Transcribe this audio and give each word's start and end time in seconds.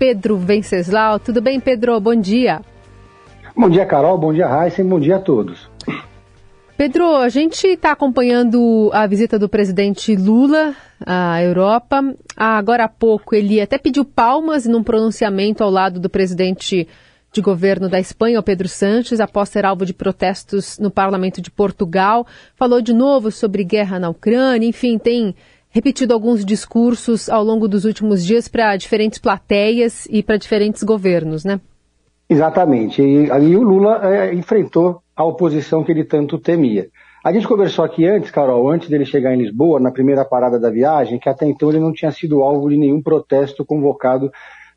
Pedro 0.00 0.38
Venceslau. 0.38 1.18
Tudo 1.18 1.42
bem, 1.42 1.60
Pedro? 1.60 2.00
Bom 2.00 2.16
dia. 2.16 2.62
Bom 3.54 3.68
dia, 3.68 3.84
Carol. 3.84 4.16
Bom 4.16 4.32
dia, 4.32 4.46
Raíssa. 4.46 4.82
Bom 4.82 4.98
dia 4.98 5.16
a 5.16 5.20
todos. 5.20 5.68
Pedro, 6.74 7.16
a 7.16 7.28
gente 7.28 7.66
está 7.66 7.92
acompanhando 7.92 8.88
a 8.94 9.06
visita 9.06 9.38
do 9.38 9.46
presidente 9.46 10.16
Lula 10.16 10.74
à 11.04 11.42
Europa. 11.42 12.02
Agora 12.34 12.84
há 12.84 12.88
pouco 12.88 13.34
ele 13.34 13.60
até 13.60 13.76
pediu 13.76 14.02
palmas 14.02 14.64
num 14.64 14.82
pronunciamento 14.82 15.62
ao 15.62 15.68
lado 15.68 16.00
do 16.00 16.08
presidente 16.08 16.88
de 17.30 17.42
governo 17.42 17.86
da 17.86 18.00
Espanha, 18.00 18.40
o 18.40 18.42
Pedro 18.42 18.68
Sanches, 18.68 19.20
após 19.20 19.50
ser 19.50 19.66
alvo 19.66 19.84
de 19.84 19.92
protestos 19.92 20.78
no 20.78 20.90
parlamento 20.90 21.42
de 21.42 21.50
Portugal. 21.50 22.26
Falou 22.56 22.80
de 22.80 22.94
novo 22.94 23.30
sobre 23.30 23.62
guerra 23.64 23.98
na 23.98 24.08
Ucrânia, 24.08 24.66
enfim, 24.66 24.96
tem 24.96 25.34
repetido 25.70 26.12
alguns 26.12 26.44
discursos 26.44 27.28
ao 27.28 27.42
longo 27.42 27.68
dos 27.68 27.84
últimos 27.84 28.24
dias 28.24 28.48
para 28.48 28.76
diferentes 28.76 29.18
plateias 29.18 30.06
e 30.10 30.22
para 30.22 30.36
diferentes 30.36 30.82
governos, 30.82 31.44
né? 31.44 31.60
Exatamente. 32.28 33.02
E 33.02 33.30
aí 33.30 33.56
o 33.56 33.62
Lula 33.62 34.00
é, 34.04 34.34
enfrentou 34.34 35.02
a 35.16 35.24
oposição 35.24 35.82
que 35.82 35.90
ele 35.90 36.04
tanto 36.04 36.38
temia. 36.38 36.88
A 37.24 37.32
gente 37.32 37.46
conversou 37.46 37.84
aqui 37.84 38.06
antes, 38.06 38.30
Carol, 38.30 38.70
antes 38.70 38.88
dele 38.88 39.04
chegar 39.04 39.34
em 39.34 39.42
Lisboa, 39.42 39.78
na 39.78 39.90
primeira 39.90 40.24
parada 40.24 40.58
da 40.58 40.70
viagem, 40.70 41.18
que 41.18 41.28
até 41.28 41.46
então 41.46 41.68
ele 41.68 41.78
não 41.78 41.92
tinha 41.92 42.10
sido 42.10 42.42
alvo 42.42 42.70
de 42.70 42.78
nenhum 42.78 43.02
protesto 43.02 43.64
convocado 43.64 44.30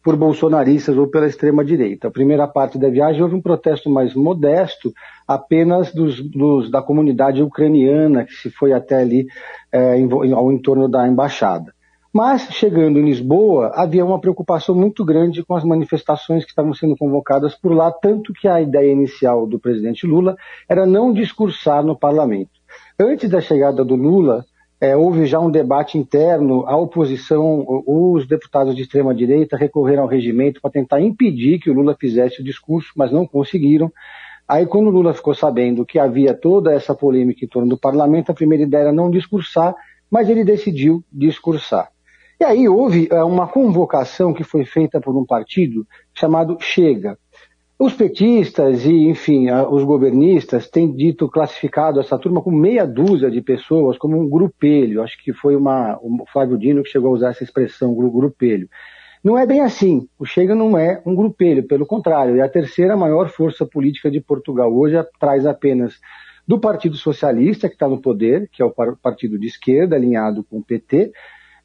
por 0.03 0.17
bolsonaristas 0.17 0.97
ou 0.97 1.07
pela 1.07 1.27
extrema-direita. 1.27 2.09
A 2.09 2.11
primeira 2.11 2.45
parte 2.45 2.77
da 2.77 2.89
viagem 2.89 3.21
houve 3.21 3.35
um 3.35 3.41
protesto 3.41 3.89
mais 3.89 4.13
modesto, 4.13 4.93
apenas 5.25 5.93
dos, 5.93 6.19
dos, 6.19 6.69
da 6.69 6.81
comunidade 6.81 7.41
ucraniana, 7.41 8.25
que 8.25 8.33
se 8.33 8.49
foi 8.49 8.73
até 8.73 8.95
ali 8.95 9.25
é, 9.71 9.95
ao 10.33 10.51
entorno 10.51 10.89
da 10.89 11.07
embaixada. 11.07 11.73
Mas, 12.13 12.43
chegando 12.51 12.99
em 12.99 13.05
Lisboa, 13.05 13.71
havia 13.73 14.05
uma 14.05 14.19
preocupação 14.19 14.75
muito 14.75 15.03
grande 15.03 15.43
com 15.43 15.55
as 15.55 15.63
manifestações 15.63 16.43
que 16.43 16.51
estavam 16.51 16.73
sendo 16.73 16.95
convocadas 16.95 17.55
por 17.55 17.71
lá, 17.73 17.91
tanto 17.91 18.33
que 18.33 18.47
a 18.47 18.61
ideia 18.61 18.91
inicial 18.91 19.47
do 19.47 19.57
presidente 19.57 20.05
Lula 20.05 20.35
era 20.69 20.85
não 20.85 21.11
discursar 21.11 21.83
no 21.83 21.97
parlamento. 21.97 22.51
Antes 22.99 23.29
da 23.31 23.41
chegada 23.41 23.83
do 23.83 23.95
Lula, 23.95 24.45
é, 24.83 24.97
houve 24.97 25.25
já 25.25 25.39
um 25.39 25.49
debate 25.49 25.97
interno, 25.97 26.65
a 26.67 26.75
oposição, 26.75 27.65
os 27.87 28.27
deputados 28.27 28.75
de 28.75 28.81
extrema-direita 28.81 29.55
recorreram 29.55 30.03
ao 30.03 30.09
regimento 30.09 30.59
para 30.59 30.71
tentar 30.71 30.99
impedir 30.99 31.57
que 31.57 31.69
o 31.69 31.73
Lula 31.73 31.95
fizesse 31.97 32.41
o 32.41 32.43
discurso, 32.43 32.91
mas 32.93 33.09
não 33.09 33.25
conseguiram. 33.25 33.89
Aí, 34.45 34.65
quando 34.65 34.87
o 34.87 34.89
Lula 34.89 35.13
ficou 35.13 35.33
sabendo 35.33 35.85
que 35.85 35.97
havia 35.97 36.33
toda 36.33 36.73
essa 36.73 36.93
polêmica 36.93 37.45
em 37.45 37.47
torno 37.47 37.69
do 37.69 37.77
parlamento, 37.77 38.29
a 38.29 38.35
primeira 38.35 38.65
ideia 38.65 38.81
era 38.81 38.91
não 38.91 39.09
discursar, 39.09 39.73
mas 40.11 40.27
ele 40.27 40.43
decidiu 40.43 41.01
discursar. 41.09 41.87
E 42.37 42.43
aí 42.43 42.67
houve 42.67 43.07
é, 43.09 43.23
uma 43.23 43.47
convocação 43.47 44.33
que 44.33 44.43
foi 44.43 44.65
feita 44.65 44.99
por 44.99 45.15
um 45.15 45.25
partido 45.25 45.87
chamado 46.13 46.57
Chega. 46.59 47.17
Os 47.77 47.93
petistas 47.93 48.85
e, 48.85 48.93
enfim, 49.09 49.49
os 49.51 49.83
governistas 49.83 50.69
têm 50.69 50.95
dito, 50.95 51.27
classificado 51.27 51.99
essa 51.99 52.17
turma 52.17 52.41
com 52.41 52.51
meia 52.51 52.85
dúzia 52.85 53.29
de 53.29 53.41
pessoas 53.41 53.97
como 53.97 54.19
um 54.19 54.29
grupelho. 54.29 55.01
Acho 55.01 55.21
que 55.21 55.33
foi 55.33 55.55
uma, 55.55 55.97
o 56.01 56.23
Flávio 56.31 56.57
Dino 56.57 56.83
que 56.83 56.89
chegou 56.89 57.09
a 57.11 57.13
usar 57.15 57.29
essa 57.31 57.43
expressão, 57.43 57.93
grupelho. 57.95 58.69
Não 59.23 59.37
é 59.37 59.45
bem 59.45 59.61
assim. 59.61 60.07
O 60.19 60.25
Chega 60.25 60.53
não 60.53 60.77
é 60.77 61.01
um 61.05 61.15
grupelho, 61.15 61.65
pelo 61.65 61.85
contrário, 61.85 62.37
é 62.37 62.41
a 62.41 62.49
terceira 62.49 62.95
maior 62.95 63.29
força 63.29 63.65
política 63.65 64.11
de 64.11 64.21
Portugal. 64.21 64.73
Hoje 64.73 64.95
traz 65.19 65.45
apenas 65.45 65.99
do 66.45 66.59
Partido 66.59 66.97
Socialista, 66.97 67.69
que 67.69 67.75
está 67.75 67.87
no 67.87 68.01
poder, 68.01 68.49
que 68.51 68.61
é 68.61 68.65
o 68.65 68.73
partido 69.01 69.39
de 69.39 69.47
esquerda, 69.47 69.95
alinhado 69.95 70.43
com 70.43 70.57
o 70.57 70.63
PT, 70.63 71.11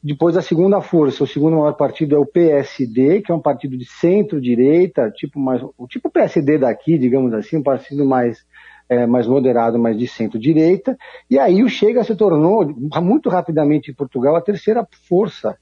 depois 0.03 0.37
a 0.37 0.43
segunda 0.43 0.81
força, 0.81 1.25
o 1.25 1.27
segundo 1.27 1.57
maior 1.57 1.73
partido 1.73 2.15
é 2.15 2.19
o 2.19 2.27
PSD, 2.27 3.21
que 3.21 3.33
é 3.33 3.35
um 3.35 3.41
partido 3.41 3.77
de 3.77 3.85
centro-direita, 3.85 5.11
tipo 5.11 5.41
mais, 5.41 5.61
o 5.77 5.89
tipo 5.89 6.09
PSD 6.09 6.57
daqui, 6.59 6.97
digamos 6.97 7.35
assim, 7.35 7.57
um 7.57 7.63
partido 7.63 8.05
mais, 8.05 8.45
é, 8.89 9.07
mais 9.07 9.27
moderado, 9.27 9.77
mais 9.77 9.99
de 9.99 10.07
centro-direita. 10.07 10.97
E 11.29 11.37
aí 11.37 11.65
o 11.65 11.69
Chega 11.69 12.05
se 12.05 12.15
tornou, 12.15 12.73
muito 13.03 13.29
rapidamente 13.29 13.91
em 13.91 13.95
Portugal, 13.95 14.37
a 14.37 14.41
terceira 14.41 14.87
força. 15.09 15.59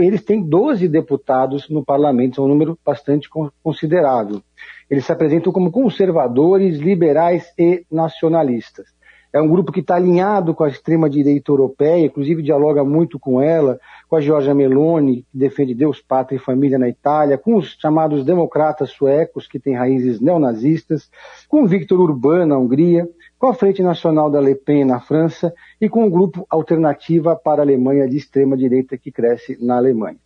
Eles 0.00 0.24
têm 0.24 0.42
12 0.42 0.88
deputados 0.88 1.68
no 1.68 1.84
parlamento, 1.84 2.40
é 2.40 2.44
um 2.44 2.48
número 2.48 2.78
bastante 2.82 3.28
considerável. 3.62 4.40
Eles 4.88 5.04
se 5.04 5.12
apresentam 5.12 5.52
como 5.52 5.70
conservadores, 5.70 6.78
liberais 6.78 7.52
e 7.58 7.84
nacionalistas 7.90 8.93
é 9.34 9.42
um 9.42 9.48
grupo 9.48 9.72
que 9.72 9.80
está 9.80 9.96
alinhado 9.96 10.54
com 10.54 10.62
a 10.62 10.68
extrema-direita 10.68 11.50
europeia, 11.50 12.06
inclusive 12.06 12.40
dialoga 12.40 12.84
muito 12.84 13.18
com 13.18 13.42
ela, 13.42 13.80
com 14.08 14.14
a 14.14 14.20
Giorgia 14.20 14.54
Meloni, 14.54 15.22
que 15.22 15.36
defende 15.36 15.74
Deus, 15.74 16.00
Pátria 16.00 16.36
e 16.36 16.40
Família 16.40 16.78
na 16.78 16.88
Itália, 16.88 17.36
com 17.36 17.56
os 17.56 17.76
chamados 17.80 18.24
democratas 18.24 18.90
suecos, 18.90 19.48
que 19.48 19.58
têm 19.58 19.74
raízes 19.74 20.20
neonazistas, 20.20 21.10
com 21.48 21.66
Victor 21.66 21.98
Urbán 21.98 22.46
na 22.46 22.56
Hungria, 22.56 23.08
com 23.36 23.48
a 23.48 23.54
Frente 23.54 23.82
Nacional 23.82 24.30
da 24.30 24.40
Le 24.40 24.54
Pen 24.54 24.84
na 24.84 25.00
França 25.00 25.52
e 25.80 25.88
com 25.88 26.06
o 26.06 26.10
grupo 26.10 26.46
Alternativa 26.48 27.34
para 27.34 27.60
a 27.60 27.64
Alemanha 27.64 28.08
de 28.08 28.16
extrema-direita 28.16 28.96
que 28.96 29.10
cresce 29.10 29.58
na 29.60 29.78
Alemanha. 29.78 30.18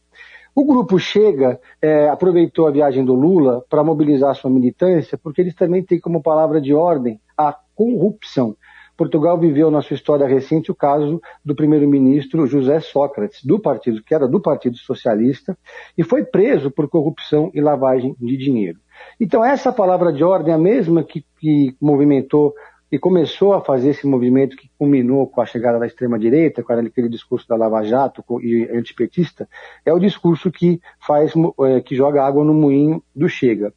O 0.55 0.67
grupo 0.67 0.99
Chega 0.99 1.59
é, 1.81 2.11
aproveitou 2.11 2.67
a 2.67 2.71
viagem 2.71 3.03
do 3.07 3.15
Lula 3.15 3.65
para 3.71 3.83
mobilizar 3.83 4.35
sua 4.35 4.51
militância, 4.51 5.17
porque 5.17 5.41
eles 5.41 5.55
também 5.55 5.83
têm 5.83 5.99
como 5.99 6.23
palavra 6.23 6.61
de 6.61 6.75
ordem 6.75 7.19
a 7.39 7.57
corrupção. 7.75 8.55
Portugal 8.99 9.39
viveu 9.39 9.71
na 9.71 9.81
sua 9.81 9.95
história 9.95 10.27
recente 10.27 10.73
o 10.73 10.75
caso 10.75 11.23
do 11.45 11.55
primeiro-ministro 11.55 12.49
José 12.49 12.81
Sócrates, 12.81 13.45
do 13.45 13.61
partido 13.61 14.03
que 14.03 14.13
era 14.13 14.27
do 14.27 14.41
Partido 14.41 14.77
Socialista, 14.77 15.57
e 15.97 16.03
foi 16.03 16.25
preso 16.25 16.69
por 16.69 16.89
corrupção 16.89 17.49
e 17.55 17.61
lavagem 17.61 18.17
de 18.19 18.37
dinheiro. 18.37 18.81
Então 19.21 19.45
essa 19.45 19.73
palavra 19.73 20.13
de 20.13 20.25
ordem 20.25 20.53
é 20.53 20.57
a 20.57 20.59
mesma 20.59 21.05
que, 21.05 21.25
que 21.39 21.77
movimentou 21.81 22.53
e 22.91 22.99
começou 22.99 23.53
a 23.53 23.61
fazer 23.61 23.91
esse 23.91 24.05
movimento 24.05 24.57
que 24.57 24.69
culminou 24.77 25.29
com 25.29 25.41
a 25.41 25.47
chegada 25.47 25.79
da 25.79 25.87
extrema-direita, 25.87 26.65
com 26.65 26.73
aquele 26.73 27.09
discurso 27.09 27.47
da 27.47 27.55
Lava 27.55 27.85
Jato 27.85 28.25
e 28.43 28.69
antipetista, 28.75 29.49
é 29.87 29.93
o 29.93 29.99
discurso 30.01 30.51
que 30.51 30.81
faz, 31.07 31.35
é, 31.61 31.81
que 31.81 31.95
joga 31.95 32.25
água 32.25 32.43
no 32.43 32.55
moinho 32.55 33.01
do 33.15 33.29
Chega. 33.29 33.73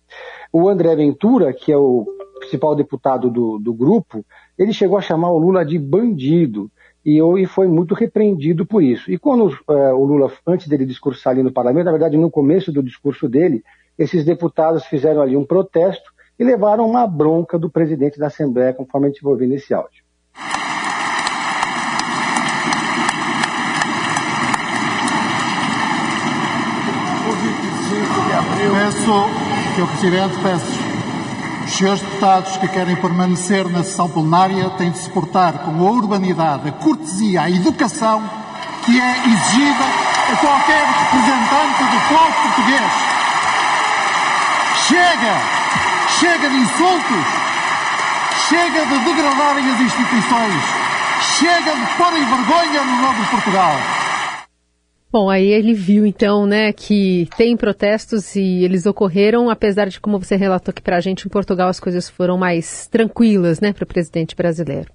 O 0.51 0.67
André 0.67 0.95
Ventura, 0.95 1.53
que 1.53 1.71
é 1.71 1.77
o 1.77 2.07
principal 2.41 2.75
deputado 2.75 3.29
do, 3.29 3.57
do 3.57 3.73
grupo, 3.73 4.25
ele 4.57 4.73
chegou 4.73 4.97
a 4.97 5.01
chamar 5.01 5.31
o 5.31 5.37
Lula 5.37 5.63
de 5.63 5.77
bandido 5.79 6.69
e, 7.05 7.21
e 7.21 7.45
foi 7.45 7.67
muito 7.67 7.93
repreendido 7.93 8.65
por 8.65 8.83
isso. 8.83 9.11
E 9.11 9.17
quando 9.17 9.57
é, 9.69 9.93
o 9.93 10.03
Lula, 10.03 10.31
antes 10.45 10.67
dele 10.67 10.85
discursar 10.85 11.31
ali 11.31 11.43
no 11.43 11.51
parlamento, 11.51 11.85
na 11.85 11.91
verdade 11.91 12.17
no 12.17 12.29
começo 12.29 12.71
do 12.71 12.83
discurso 12.83 13.29
dele, 13.29 13.63
esses 13.97 14.25
deputados 14.25 14.85
fizeram 14.85 15.21
ali 15.21 15.37
um 15.37 15.45
protesto 15.45 16.11
e 16.37 16.43
levaram 16.43 16.85
uma 16.89 17.05
bronca 17.05 17.57
do 17.57 17.69
presidente 17.69 18.19
da 18.19 18.27
Assembleia, 18.27 18.73
conforme 18.73 19.07
a 19.07 19.09
gente 19.09 19.23
vai 19.23 19.33
ouvir 19.33 19.47
nesse 19.47 19.73
áudio. 19.73 20.03
Peço 28.71 29.41
que 29.75 29.81
o 29.81 29.87
Presidente 29.87 30.35
peço 30.43 30.65
os 30.67 31.00
senhores 31.73 32.01
deputados 32.01 32.57
que 32.57 32.67
querem 32.67 32.95
permanecer 32.95 33.67
na 33.69 33.83
sessão 33.83 34.09
plenária 34.09 34.69
têm 34.71 34.91
de 34.91 34.97
se 34.97 35.09
portar 35.09 35.59
com 35.59 35.71
a 35.71 35.91
urbanidade, 35.91 36.67
a 36.67 36.71
cortesia, 36.71 37.43
a 37.43 37.49
educação 37.49 38.21
que 38.85 38.99
é 38.99 39.11
exigida 39.19 39.83
a 40.31 40.35
qualquer 40.37 40.85
representante 40.85 41.83
do 41.83 41.99
povo 42.09 42.41
português. 42.43 42.91
Chega! 44.87 45.61
Chega 46.19 46.49
de 46.49 46.55
insultos! 46.57 47.25
Chega 48.49 48.85
de 48.85 48.99
degradarem 48.99 49.71
as 49.71 49.79
instituições! 49.79 50.63
Chega 51.37 51.75
de 51.75 51.85
porem 51.97 52.25
vergonha 52.25 52.83
no 52.83 53.01
nome 53.01 53.21
de 53.21 53.29
Portugal! 53.29 54.00
Bom, 55.11 55.29
aí 55.29 55.47
ele 55.47 55.73
viu 55.73 56.05
então, 56.05 56.45
né, 56.45 56.71
que 56.71 57.27
tem 57.35 57.57
protestos 57.57 58.33
e 58.33 58.63
eles 58.63 58.85
ocorreram, 58.85 59.49
apesar 59.49 59.89
de, 59.89 59.99
como 59.99 60.17
você 60.17 60.37
relatou 60.37 60.71
aqui 60.71 60.81
para 60.81 60.95
a 60.95 61.01
gente, 61.01 61.25
em 61.25 61.29
Portugal 61.29 61.67
as 61.67 61.81
coisas 61.81 62.09
foram 62.09 62.37
mais 62.37 62.87
tranquilas, 62.87 63.59
né, 63.59 63.73
para 63.73 63.83
o 63.83 63.87
presidente 63.87 64.35
brasileiro. 64.37 64.89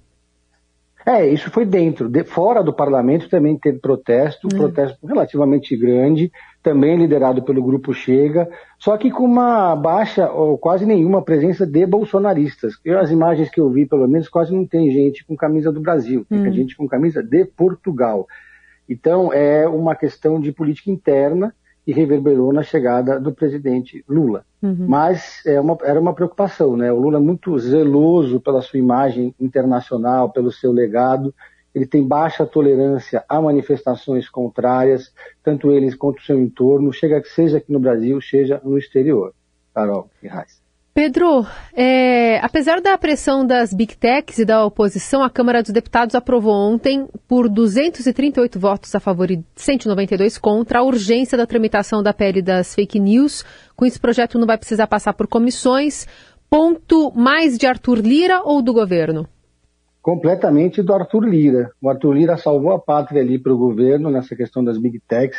É, 1.05 1.25
isso 1.25 1.49
foi 1.51 1.65
dentro. 1.65 2.09
De, 2.09 2.23
fora 2.25 2.61
do 2.61 2.73
parlamento 2.73 3.29
também 3.29 3.57
teve 3.57 3.79
protesto, 3.79 4.47
um 4.47 4.55
hum. 4.55 4.57
protesto 4.57 5.05
relativamente 5.05 5.77
grande, 5.77 6.31
também 6.61 6.97
liderado 6.97 7.43
pelo 7.43 7.63
Grupo 7.63 7.93
Chega, 7.93 8.49
só 8.79 8.97
que 8.97 9.11
com 9.11 9.23
uma 9.23 9.73
baixa 9.75 10.29
ou 10.29 10.57
quase 10.57 10.85
nenhuma 10.85 11.21
presença 11.21 11.65
de 11.65 11.85
bolsonaristas. 11.85 12.73
Eu, 12.83 12.99
as 12.99 13.09
imagens 13.09 13.49
que 13.49 13.61
eu 13.61 13.69
vi, 13.69 13.85
pelo 13.85 14.05
menos, 14.05 14.27
quase 14.27 14.53
não 14.53 14.65
tem 14.65 14.91
gente 14.91 15.23
com 15.25 15.35
camisa 15.35 15.71
do 15.71 15.79
Brasil, 15.79 16.25
tem 16.27 16.39
hum. 16.39 16.51
gente 16.51 16.75
com 16.75 16.87
camisa 16.87 17.23
de 17.23 17.45
Portugal. 17.45 18.27
Então, 18.87 19.31
é 19.33 19.67
uma 19.67 19.95
questão 19.95 20.39
de 20.39 20.51
política 20.51 20.89
interna 20.89 21.53
e 21.85 21.93
reverberou 21.93 22.51
na 22.51 22.63
chegada 22.63 23.19
do 23.19 23.31
presidente 23.31 24.03
Lula. 24.07 24.45
Uhum. 24.61 24.85
Mas 24.87 25.41
é 25.45 25.59
uma, 25.59 25.77
era 25.83 25.99
uma 25.99 26.13
preocupação, 26.13 26.75
né? 26.75 26.91
O 26.91 26.99
Lula 26.99 27.17
é 27.17 27.21
muito 27.21 27.57
zeloso 27.57 28.41
pela 28.41 28.61
sua 28.61 28.79
imagem 28.79 29.33
internacional, 29.39 30.29
pelo 30.29 30.51
seu 30.51 30.71
legado, 30.71 31.33
ele 31.77 31.85
tem 31.85 32.05
baixa 32.05 32.45
tolerância 32.45 33.23
a 33.29 33.39
manifestações 33.39 34.27
contrárias, 34.27 35.13
tanto 35.43 35.71
eles 35.71 35.95
quanto 35.95 36.17
o 36.17 36.23
seu 36.23 36.39
entorno, 36.39 36.91
chega 36.91 37.21
que 37.21 37.29
seja 37.29 37.57
aqui 37.57 37.71
no 37.71 37.79
Brasil, 37.79 38.19
seja 38.19 38.59
no 38.63 38.77
exterior. 38.77 39.33
Carol 39.75 40.09
e 40.23 40.27
Reis. 40.27 40.66
Pedro, 40.97 41.45
é, 41.75 42.39
apesar 42.39 42.81
da 42.81 42.97
pressão 42.97 43.45
das 43.45 43.71
big 43.71 43.95
techs 43.95 44.39
e 44.39 44.45
da 44.45 44.65
oposição, 44.65 45.21
a 45.21 45.29
Câmara 45.29 45.61
dos 45.61 45.71
Deputados 45.71 46.15
aprovou 46.15 46.55
ontem, 46.55 47.07
por 47.27 47.47
238 47.47 48.59
votos 48.59 48.95
a 48.95 48.99
favor 48.99 49.29
e 49.29 49.45
192 49.55 50.39
contra, 50.39 50.79
a 50.79 50.81
urgência 50.81 51.37
da 51.37 51.45
tramitação 51.45 52.01
da 52.01 52.15
PL 52.15 52.41
das 52.41 52.73
fake 52.73 52.99
news. 52.99 53.45
Com 53.75 53.85
o 53.85 53.99
projeto 53.99 54.39
não 54.39 54.47
vai 54.47 54.57
precisar 54.57 54.87
passar 54.87 55.13
por 55.13 55.27
comissões. 55.27 56.07
Ponto 56.49 57.11
mais 57.15 57.59
de 57.59 57.67
Arthur 57.67 57.99
Lira 57.99 58.41
ou 58.43 58.59
do 58.63 58.73
governo? 58.73 59.27
Completamente 60.01 60.81
do 60.81 60.95
Arthur 60.95 61.25
Lira. 61.25 61.69
O 61.79 61.91
Arthur 61.91 62.13
Lira 62.13 62.37
salvou 62.37 62.71
a 62.71 62.79
pátria 62.79 63.21
ali 63.21 63.37
para 63.37 63.53
o 63.53 63.57
governo 63.57 64.09
nessa 64.09 64.35
questão 64.35 64.63
das 64.63 64.79
big 64.79 64.99
techs 65.07 65.37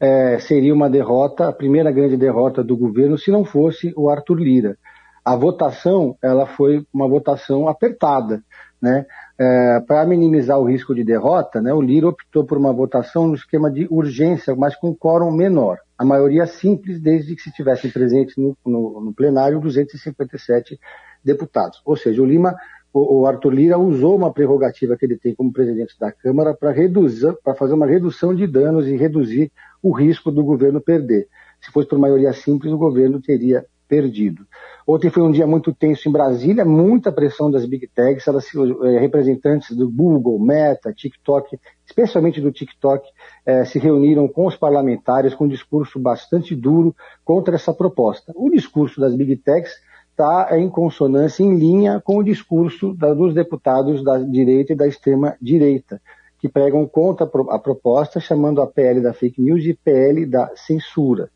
é, 0.00 0.38
seria 0.38 0.72
uma 0.72 0.88
derrota, 0.88 1.48
a 1.48 1.52
primeira 1.52 1.92
grande 1.92 2.16
derrota 2.16 2.64
do 2.64 2.74
governo, 2.74 3.18
se 3.18 3.30
não 3.30 3.44
fosse 3.44 3.92
o 3.94 4.08
Arthur 4.08 4.40
Lira. 4.40 4.78
A 5.24 5.36
votação, 5.36 6.16
ela 6.22 6.46
foi 6.46 6.84
uma 6.92 7.08
votação 7.08 7.68
apertada, 7.68 8.42
né? 8.80 9.06
É, 9.38 9.80
Para 9.80 10.06
minimizar 10.06 10.58
o 10.58 10.68
risco 10.68 10.94
de 10.94 11.02
derrota, 11.02 11.60
né, 11.60 11.72
o 11.72 11.80
Lira 11.80 12.08
optou 12.08 12.44
por 12.44 12.58
uma 12.58 12.72
votação 12.72 13.26
no 13.26 13.34
esquema 13.34 13.70
de 13.70 13.86
urgência, 13.90 14.54
mas 14.54 14.76
com 14.76 14.94
quórum 14.94 15.30
menor. 15.30 15.78
A 15.96 16.04
maioria 16.04 16.46
simples, 16.46 17.00
desde 17.00 17.34
que 17.34 17.42
se 17.42 17.52
tivessem 17.52 17.90
presentes 17.90 18.36
no, 18.36 18.56
no, 18.64 19.00
no 19.00 19.14
plenário 19.14 19.60
257 19.60 20.78
deputados. 21.24 21.80
Ou 21.84 21.96
seja, 21.96 22.20
o 22.20 22.26
Lima 22.26 22.54
o, 22.92 23.24
Arthur 23.24 23.52
Lira 23.52 23.78
usou 23.78 24.16
uma 24.16 24.32
prerrogativa 24.32 24.96
que 24.96 25.06
ele 25.06 25.16
tem 25.16 25.34
como 25.34 25.52
presidente 25.52 25.94
da 25.98 26.10
Câmara 26.10 26.54
para 26.54 27.54
fazer 27.54 27.74
uma 27.74 27.86
redução 27.86 28.34
de 28.34 28.46
danos 28.46 28.88
e 28.88 28.96
reduzir 28.96 29.52
o 29.80 29.92
risco 29.92 30.30
do 30.30 30.42
governo 30.42 30.80
perder. 30.80 31.28
Se 31.60 31.70
fosse 31.70 31.88
por 31.88 31.98
maioria 31.98 32.32
simples, 32.32 32.72
o 32.72 32.78
governo 32.78 33.20
teria 33.20 33.64
perdido. 33.90 34.46
Ontem 34.86 35.10
foi 35.10 35.24
um 35.24 35.32
dia 35.32 35.46
muito 35.48 35.74
tenso 35.74 36.08
em 36.08 36.12
Brasília, 36.12 36.64
muita 36.64 37.10
pressão 37.10 37.50
das 37.50 37.66
big 37.66 37.88
techs, 37.88 38.26
elas, 38.28 38.46
eh, 38.54 38.98
representantes 39.00 39.76
do 39.76 39.90
Google, 39.90 40.38
Meta, 40.38 40.92
TikTok, 40.92 41.58
especialmente 41.84 42.40
do 42.40 42.52
TikTok, 42.52 43.04
eh, 43.44 43.64
se 43.64 43.80
reuniram 43.80 44.28
com 44.28 44.46
os 44.46 44.54
parlamentares 44.54 45.34
com 45.34 45.44
um 45.44 45.48
discurso 45.48 45.98
bastante 45.98 46.54
duro 46.54 46.94
contra 47.24 47.56
essa 47.56 47.74
proposta. 47.74 48.32
O 48.36 48.48
discurso 48.48 49.00
das 49.00 49.16
big 49.16 49.36
techs 49.36 49.72
está 50.12 50.56
em 50.56 50.70
consonância, 50.70 51.42
em 51.42 51.56
linha 51.56 52.00
com 52.00 52.18
o 52.18 52.22
discurso 52.24 52.94
da, 52.94 53.12
dos 53.12 53.34
deputados 53.34 54.04
da 54.04 54.18
direita 54.18 54.72
e 54.72 54.76
da 54.76 54.86
extrema 54.86 55.36
direita 55.42 56.00
que 56.38 56.48
pregam 56.48 56.86
contra 56.86 57.26
a 57.50 57.58
proposta, 57.58 58.18
chamando 58.18 58.62
a 58.62 58.66
PL 58.66 59.00
da 59.02 59.12
fake 59.12 59.42
news 59.42 59.62
de 59.62 59.74
PL 59.74 60.24
da 60.24 60.50
censura. 60.56 61.28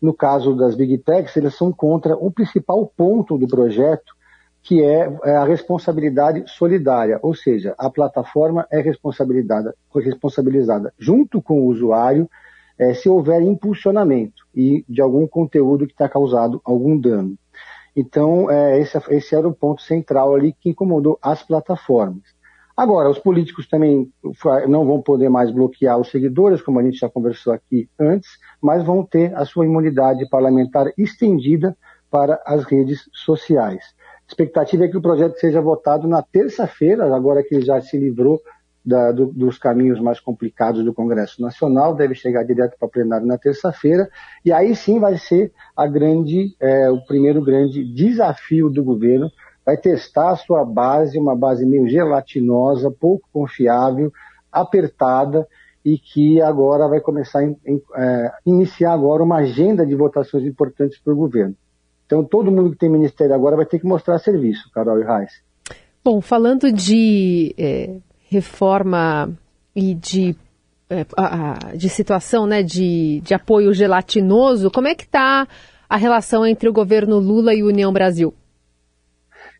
No 0.00 0.14
caso 0.14 0.54
das 0.54 0.74
Big 0.74 0.98
Techs, 0.98 1.36
eles 1.36 1.54
são 1.54 1.72
contra 1.72 2.16
o 2.16 2.30
principal 2.30 2.86
ponto 2.96 3.36
do 3.36 3.46
projeto, 3.46 4.14
que 4.62 4.82
é, 4.82 5.10
é 5.24 5.36
a 5.36 5.44
responsabilidade 5.44 6.44
solidária, 6.46 7.18
ou 7.22 7.34
seja, 7.34 7.74
a 7.78 7.90
plataforma 7.90 8.66
é 8.70 8.80
responsabilizada, 8.80 9.74
responsabilizada 9.94 10.92
junto 10.98 11.40
com 11.40 11.62
o 11.62 11.66
usuário 11.66 12.28
é, 12.78 12.94
se 12.94 13.08
houver 13.08 13.42
impulsionamento 13.42 14.46
e 14.54 14.84
de 14.88 15.02
algum 15.02 15.26
conteúdo 15.26 15.86
que 15.86 15.94
tenha 15.94 16.08
causado 16.08 16.60
algum 16.64 16.98
dano. 16.98 17.36
Então, 17.94 18.50
é, 18.50 18.80
esse, 18.80 18.98
esse 19.10 19.34
era 19.34 19.46
o 19.46 19.54
ponto 19.54 19.82
central 19.82 20.34
ali 20.34 20.54
que 20.58 20.70
incomodou 20.70 21.18
as 21.20 21.42
plataformas. 21.42 22.22
Agora, 22.80 23.10
os 23.10 23.18
políticos 23.18 23.68
também 23.68 24.10
não 24.66 24.86
vão 24.86 25.02
poder 25.02 25.28
mais 25.28 25.50
bloquear 25.50 25.98
os 25.98 26.10
seguidores, 26.10 26.62
como 26.62 26.80
a 26.80 26.82
gente 26.82 26.96
já 26.96 27.10
conversou 27.10 27.52
aqui 27.52 27.90
antes, 28.00 28.30
mas 28.58 28.82
vão 28.82 29.04
ter 29.04 29.36
a 29.36 29.44
sua 29.44 29.66
imunidade 29.66 30.26
parlamentar 30.30 30.90
estendida 30.96 31.76
para 32.10 32.40
as 32.46 32.64
redes 32.64 33.02
sociais. 33.12 33.84
A 34.26 34.26
expectativa 34.26 34.86
é 34.86 34.88
que 34.88 34.96
o 34.96 35.02
projeto 35.02 35.38
seja 35.38 35.60
votado 35.60 36.08
na 36.08 36.22
terça-feira, 36.22 37.14
agora 37.14 37.42
que 37.42 37.54
ele 37.54 37.66
já 37.66 37.78
se 37.82 37.98
livrou 37.98 38.40
da, 38.82 39.12
do, 39.12 39.26
dos 39.26 39.58
caminhos 39.58 40.00
mais 40.00 40.18
complicados 40.18 40.82
do 40.82 40.94
Congresso 40.94 41.42
Nacional, 41.42 41.94
deve 41.94 42.14
chegar 42.14 42.44
direto 42.44 42.78
para 42.78 42.86
o 42.86 42.90
plenário 42.90 43.26
na 43.26 43.36
terça-feira, 43.36 44.08
e 44.42 44.50
aí 44.50 44.74
sim 44.74 44.98
vai 44.98 45.18
ser 45.18 45.52
grande, 45.92 46.56
é, 46.58 46.90
o 46.90 47.04
primeiro 47.04 47.44
grande 47.44 47.84
desafio 47.84 48.70
do 48.70 48.82
governo 48.82 49.30
vai 49.64 49.76
testar 49.76 50.30
a 50.30 50.36
sua 50.36 50.64
base, 50.64 51.18
uma 51.18 51.36
base 51.36 51.64
meio 51.66 51.88
gelatinosa, 51.88 52.90
pouco 52.90 53.28
confiável, 53.32 54.12
apertada 54.50 55.46
e 55.84 55.98
que 55.98 56.40
agora 56.42 56.88
vai 56.88 57.00
começar 57.00 57.40
a 57.40 57.44
é, 57.44 58.32
iniciar 58.44 58.92
agora 58.92 59.22
uma 59.22 59.36
agenda 59.36 59.86
de 59.86 59.94
votações 59.94 60.44
importantes 60.44 60.98
para 60.98 61.12
o 61.12 61.16
governo. 61.16 61.54
Então 62.06 62.24
todo 62.24 62.50
mundo 62.50 62.72
que 62.72 62.78
tem 62.78 62.90
ministério 62.90 63.34
agora 63.34 63.56
vai 63.56 63.66
ter 63.66 63.78
que 63.78 63.86
mostrar 63.86 64.18
serviço, 64.18 64.70
Carol 64.72 65.00
e 65.00 65.04
Reis. 65.04 65.32
Bom, 66.02 66.20
falando 66.20 66.72
de 66.72 67.54
é, 67.56 67.96
reforma 68.28 69.30
e 69.74 69.94
de, 69.94 70.34
é, 70.88 71.04
de 71.76 71.88
situação 71.88 72.46
né, 72.46 72.62
de, 72.62 73.20
de 73.20 73.34
apoio 73.34 73.72
gelatinoso, 73.72 74.70
como 74.70 74.88
é 74.88 74.94
que 74.94 75.04
está 75.04 75.46
a 75.88 75.96
relação 75.96 76.46
entre 76.46 76.68
o 76.68 76.72
governo 76.72 77.18
Lula 77.18 77.54
e 77.54 77.62
União 77.62 77.92
Brasil? 77.92 78.34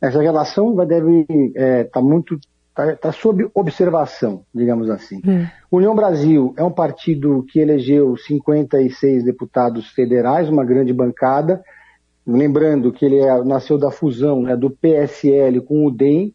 Essa 0.01 0.21
relação 0.23 0.75
vai, 0.75 0.87
deve 0.87 1.21
estar 1.21 1.61
é, 1.61 1.85
tá 1.85 2.01
muito 2.01 2.39
está 2.71 2.97
tá 2.97 3.13
sob 3.13 3.49
observação, 3.55 4.45
digamos 4.55 4.89
assim. 4.89 5.21
Hum. 5.27 5.47
União 5.71 5.95
Brasil 5.95 6.55
é 6.57 6.65
um 6.65 6.71
partido 6.71 7.45
que 7.49 7.59
elegeu 7.59 8.17
56 8.17 9.25
deputados 9.25 9.89
federais, 9.91 10.49
uma 10.49 10.65
grande 10.65 10.93
bancada. 10.93 11.63
Lembrando 12.27 12.93
que 12.93 13.05
ele 13.05 13.19
é, 13.19 13.45
nasceu 13.45 13.79
da 13.79 13.91
fusão 13.91 14.43
né, 14.43 14.57
do 14.57 14.71
PSL 14.71 15.61
com 15.63 15.87
o 15.87 15.91
DEM, 15.91 16.35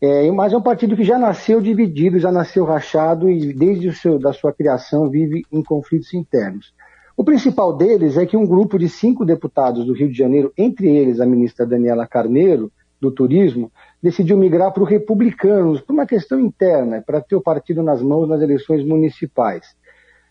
é, 0.00 0.30
mas 0.30 0.52
é 0.52 0.56
um 0.56 0.62
partido 0.62 0.96
que 0.96 1.04
já 1.04 1.18
nasceu 1.18 1.60
dividido, 1.60 2.18
já 2.18 2.30
nasceu 2.30 2.64
rachado 2.64 3.30
e 3.30 3.52
desde 3.52 3.88
o 3.88 3.92
seu, 3.92 4.18
da 4.18 4.32
sua 4.32 4.52
criação 4.52 5.08
vive 5.08 5.44
em 5.50 5.62
conflitos 5.62 6.12
internos. 6.14 6.72
O 7.16 7.24
principal 7.24 7.76
deles 7.76 8.16
é 8.16 8.24
que 8.24 8.36
um 8.36 8.46
grupo 8.46 8.78
de 8.78 8.88
cinco 8.88 9.24
deputados 9.24 9.84
do 9.84 9.92
Rio 9.92 10.08
de 10.08 10.16
Janeiro, 10.16 10.52
entre 10.56 10.88
eles 10.88 11.20
a 11.20 11.26
ministra 11.26 11.66
Daniela 11.66 12.06
Carneiro, 12.06 12.70
do 13.02 13.10
turismo, 13.10 13.72
decidiu 14.00 14.36
migrar 14.36 14.72
para 14.72 14.82
o 14.82 14.86
republicanos, 14.86 15.80
por 15.80 15.92
uma 15.92 16.06
questão 16.06 16.38
interna, 16.38 17.02
para 17.04 17.20
ter 17.20 17.34
o 17.34 17.42
partido 17.42 17.82
nas 17.82 18.00
mãos 18.00 18.28
nas 18.28 18.40
eleições 18.40 18.86
municipais. 18.86 19.74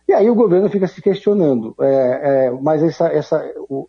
E 0.08 0.14
aí 0.14 0.30
o 0.30 0.36
governo 0.36 0.70
fica 0.70 0.88
se 0.88 1.02
questionando, 1.02 1.76
é, 1.82 2.46
é, 2.48 2.52
mas 2.62 2.82
essa, 2.82 3.08
essa, 3.08 3.44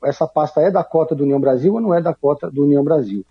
essa 0.04 0.26
pasta 0.26 0.60
é 0.60 0.70
da 0.70 0.82
cota 0.82 1.14
do 1.14 1.22
União 1.22 1.40
Brasil 1.40 1.72
ou 1.74 1.80
não 1.80 1.94
é 1.94 2.02
da 2.02 2.12
cota 2.12 2.50
do 2.50 2.64
União 2.64 2.82
Brasil? 2.82 3.24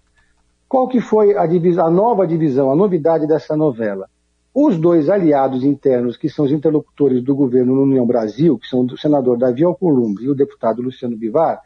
Qual 0.70 0.88
que 0.88 1.02
foi 1.02 1.36
a, 1.36 1.44
a 1.44 1.90
nova 1.90 2.26
divisão, 2.26 2.72
a 2.72 2.76
novidade 2.76 3.28
dessa 3.28 3.56
novela? 3.58 4.08
Os 4.54 4.78
dois 4.78 5.10
aliados 5.10 5.66
internos, 5.66 6.16
que 6.16 6.30
são 6.30 6.46
os 6.46 6.52
interlocutores 6.52 7.22
do 7.22 7.36
governo 7.36 7.76
no 7.76 7.84
União 7.84 8.06
Brasil, 8.06 8.58
que 8.58 8.68
são 8.68 8.86
o 8.86 8.98
senador 8.98 9.38
Davi 9.38 9.66
Alcolumbre 9.66 10.26
e 10.26 10.30
o 10.30 10.36
deputado 10.36 10.82
Luciano 10.82 11.18
Bivar, 11.18 11.62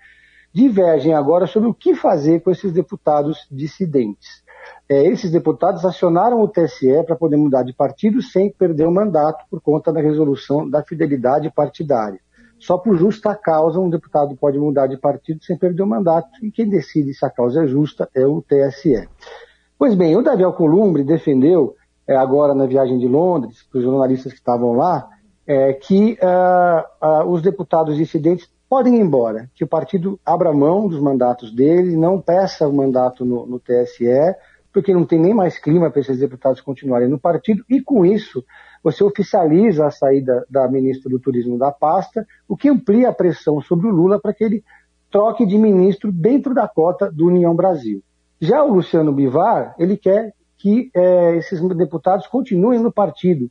divergem 0.56 1.14
agora 1.14 1.46
sobre 1.48 1.68
o 1.68 1.74
que 1.74 1.94
fazer 1.94 2.40
com 2.40 2.50
esses 2.50 2.72
deputados 2.72 3.46
dissidentes. 3.52 4.42
É, 4.88 5.06
esses 5.06 5.30
deputados 5.30 5.84
acionaram 5.84 6.42
o 6.42 6.48
TSE 6.48 7.04
para 7.06 7.18
poder 7.18 7.36
mudar 7.36 7.64
de 7.64 7.74
partido 7.74 8.22
sem 8.22 8.50
perder 8.50 8.88
o 8.88 8.92
mandato 8.92 9.44
por 9.52 9.60
conta 9.60 9.92
da 9.92 10.00
resolução 10.00 10.70
da 10.70 10.82
fidelidade 10.82 11.52
partidária. 11.52 12.22
Só 12.58 12.78
por 12.78 12.96
justa 12.96 13.36
causa 13.36 13.82
um 13.82 13.90
deputado 13.90 14.34
pode 14.38 14.58
mudar 14.58 14.88
de 14.88 14.96
partido 14.96 15.44
sem 15.44 15.58
perder 15.58 15.84
o 15.84 15.88
mandato 15.88 16.30
e 16.42 16.50
quem 16.50 16.70
decide 16.70 17.14
se 17.14 17.26
a 17.26 17.30
causa 17.30 17.66
é 17.66 17.68
justa 17.68 18.10
é 18.16 18.26
o 18.26 18.42
TSE. 18.42 19.10
Pois 19.78 19.94
bem, 19.94 20.16
o 20.16 20.22
Davi 20.22 20.46
Alcolumbre 20.46 21.04
defendeu, 21.04 21.76
é, 22.08 22.16
agora 22.16 22.56
na 22.56 22.66
viagem 22.66 22.98
de 22.98 23.10
Londres, 23.10 23.62
para 23.70 23.80
os 23.80 23.84
jornalistas 23.84 24.32
que 24.32 24.40
estavam 24.40 24.72
lá, 24.72 25.06
é, 25.46 25.74
que 25.74 26.18
uh, 26.22 27.06
uh, 27.06 27.30
os 27.30 27.42
deputados 27.42 27.98
dissidentes 27.98 28.50
podem 28.70 28.96
ir 28.96 29.02
embora, 29.02 29.50
que 29.54 29.64
o 29.64 29.68
partido 29.68 30.20
abra 30.26 30.54
mão 30.54 30.88
dos 30.88 31.00
mandatos 31.00 31.52
dele, 31.54 31.96
não 31.96 32.20
peça 32.20 32.68
o 32.68 32.74
mandato 32.74 33.24
no, 33.24 33.46
no 33.46 33.60
TSE, 33.60 34.36
porque 34.74 34.94
não 34.94 35.06
tem 35.06 35.20
nem 35.20 35.34
mais 35.34 35.58
clima 35.58 35.90
para 35.90 36.02
esses 36.02 36.20
deputados 36.20 36.60
continuarem 36.60 37.08
no 37.08 37.20
partido, 37.20 37.64
e 37.70 37.82
com 37.82 38.06
isso 38.06 38.44
você 38.84 39.04
oficializa 39.04 39.86
a 39.86 39.92
saída 39.92 40.46
da 40.50 40.68
ministra 40.68 41.10
do 41.10 41.20
Turismo 41.20 41.58
da 41.58 41.72
pasta, 41.72 42.28
o 42.48 42.58
que 42.58 42.70
amplia 42.70 43.10
a 43.10 43.14
pressão 43.14 43.62
sobre 43.62 43.88
o 43.88 43.92
Lula 43.92 44.20
para 44.20 44.34
que 44.34 44.44
ele 44.44 44.64
troque 45.10 45.46
de 45.46 45.58
ministro 45.58 46.12
dentro 46.12 46.54
da 46.54 46.68
cota 46.68 47.10
do 47.10 47.28
União 47.28 47.56
Brasil. 47.56 48.04
Já 48.40 48.64
o 48.64 48.74
Luciano 48.74 49.14
Bivar, 49.14 49.74
ele 49.80 49.96
quer 49.96 50.34
que 50.58 50.90
é, 50.94 51.38
esses 51.38 51.62
deputados 51.76 52.28
continuem 52.28 52.80
no 52.80 52.92
partido, 52.92 53.50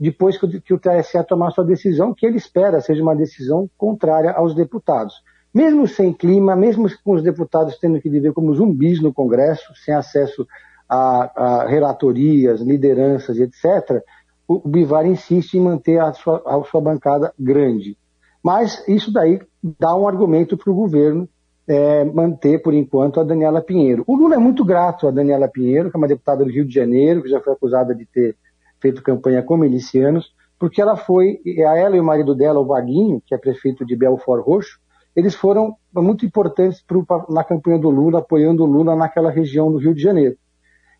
depois 0.00 0.38
que, 0.38 0.72
o 0.72 0.78
TSE 0.78 1.22
tomar 1.28 1.50
sua 1.50 1.64
decisão, 1.64 2.14
que 2.14 2.24
ele 2.24 2.38
espera 2.38 2.80
seja 2.80 3.02
uma 3.02 3.14
decisão 3.14 3.68
contrária 3.76 4.32
aos 4.32 4.54
deputados. 4.54 5.14
Mesmo 5.52 5.86
sem 5.86 6.10
clima, 6.10 6.56
mesmo 6.56 6.88
com 7.04 7.12
os 7.12 7.22
deputados 7.22 7.78
tendo 7.78 8.00
que 8.00 8.08
viver 8.08 8.32
como 8.32 8.54
zumbis 8.54 9.02
no 9.02 9.12
Congresso, 9.12 9.74
sem 9.84 9.94
acesso 9.94 10.46
a, 10.88 11.32
a 11.36 11.68
relatorias, 11.68 12.62
lideranças, 12.62 13.38
etc., 13.38 14.02
o 14.48 14.66
Bivar 14.66 15.06
insiste 15.06 15.54
em 15.54 15.60
manter 15.60 16.00
a 16.00 16.12
sua, 16.12 16.42
a 16.46 16.62
sua 16.64 16.80
bancada 16.80 17.32
grande. 17.38 17.96
Mas 18.42 18.82
isso 18.88 19.12
daí 19.12 19.40
dá 19.78 19.94
um 19.94 20.08
argumento 20.08 20.56
para 20.56 20.72
o 20.72 20.74
governo 20.74 21.28
é, 21.68 22.04
manter, 22.04 22.60
por 22.62 22.72
enquanto, 22.72 23.20
a 23.20 23.24
Daniela 23.24 23.60
Pinheiro. 23.60 24.02
O 24.06 24.16
Lula 24.16 24.36
é 24.36 24.38
muito 24.38 24.64
grato 24.64 25.06
a 25.06 25.10
Daniela 25.10 25.46
Pinheiro, 25.46 25.90
que 25.90 25.96
é 25.96 25.98
uma 25.98 26.08
deputada 26.08 26.42
do 26.42 26.50
Rio 26.50 26.64
de 26.64 26.74
Janeiro, 26.74 27.22
que 27.22 27.28
já 27.28 27.38
foi 27.40 27.52
acusada 27.52 27.94
de 27.94 28.06
ter 28.06 28.34
feito 28.80 29.02
campanha 29.02 29.42
com 29.42 29.56
milicianos, 29.56 30.32
porque 30.58 30.80
ela 30.80 30.96
foi, 30.96 31.40
a 31.66 31.76
ela 31.76 31.96
e 31.96 32.00
o 32.00 32.04
marido 32.04 32.34
dela, 32.34 32.60
o 32.60 32.66
Vaguinho, 32.66 33.22
que 33.24 33.34
é 33.34 33.38
prefeito 33.38 33.84
de 33.84 33.96
Belfort 33.96 34.44
Roxo, 34.44 34.78
eles 35.14 35.34
foram 35.34 35.76
muito 35.94 36.24
importantes 36.24 36.82
pro, 36.82 37.04
na 37.28 37.42
campanha 37.42 37.78
do 37.78 37.90
Lula, 37.90 38.20
apoiando 38.20 38.62
o 38.62 38.66
Lula 38.66 38.94
naquela 38.94 39.30
região 39.30 39.72
do 39.72 39.78
Rio 39.78 39.94
de 39.94 40.02
Janeiro. 40.02 40.36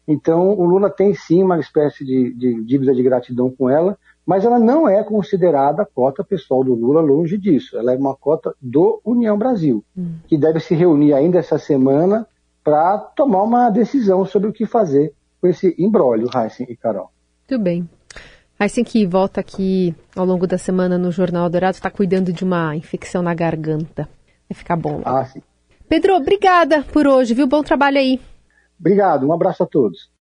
Então, 0.09 0.59
o 0.59 0.65
Lula 0.65 0.91
tem 0.91 1.15
sim 1.15 1.43
uma 1.43 1.59
espécie 1.61 2.05
de, 2.05 2.35
de 2.35 2.65
dívida 2.65 2.95
de 2.95 3.03
gratidão 3.03 3.51
com 3.51 3.71
ela, 3.71 3.97
mas 4.27 4.45
ela 4.45 4.59
não 4.59 4.89
é 4.89 5.03
considerada 5.05 5.87
cota 5.87 6.25
pessoal 6.25 6.65
do 6.65 6.75
Lula, 6.75 7.01
longe 7.01 7.39
disso. 7.39 7.77
Ela 7.79 7.93
é 7.93 7.97
uma 7.97 8.17
cota 8.17 8.55
do 8.61 9.01
União 9.05 9.39
Brasil, 9.39 9.85
hum. 9.97 10.15
que 10.27 10.37
deve 10.37 10.59
se 10.59 10.75
reunir 10.75 11.13
ainda 11.13 11.39
essa 11.39 11.59
semana 11.59 12.27
para 12.65 12.99
tomar 12.99 13.43
uma 13.43 13.71
decisão 13.71 14.25
sobre 14.25 14.49
o 14.49 14.53
que 14.53 14.67
fazer 14.67 15.13
com 15.41 15.47
esse 15.47 15.75
embrólio, 15.79 16.29
Heisen 16.35 16.67
e 16.69 16.77
Carol. 16.77 17.11
Muito 17.51 17.65
bem. 17.65 17.89
Heisen 18.61 18.85
que 18.85 19.05
volta 19.05 19.41
aqui 19.41 19.93
ao 20.15 20.25
longo 20.25 20.47
da 20.47 20.57
semana 20.57 20.97
no 20.97 21.11
Jornal 21.11 21.51
Dourado, 21.51 21.75
está 21.75 21.91
cuidando 21.91 22.33
de 22.33 22.45
uma 22.45 22.77
infecção 22.77 23.23
na 23.23 23.35
garganta. 23.35 24.09
Vai 24.49 24.55
ficar 24.57 24.77
bom. 24.77 25.03
Ah, 25.05 25.25
sim. 25.25 25.43
Pedro, 25.89 26.15
obrigada 26.15 26.85
por 26.93 27.09
hoje, 27.09 27.35
viu? 27.35 27.49
Bom 27.49 27.61
trabalho 27.65 27.99
aí. 27.99 28.21
Obrigado, 28.79 29.27
um 29.27 29.33
abraço 29.33 29.65
a 29.65 29.67
todos. 29.67 30.13